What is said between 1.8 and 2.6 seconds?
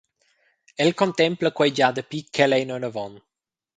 dapi ch’el